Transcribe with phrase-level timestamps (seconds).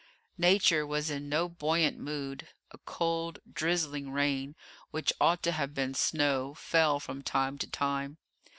[0.39, 2.47] Nature was in no buoyant mood.
[2.71, 4.55] A cold, drizzling rain,
[4.89, 8.17] which ought to have been snow, fell from time to time.